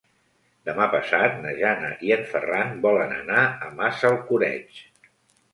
[0.69, 4.85] Demà passat na Jana i en Ferran volen anar a Massalcoreig.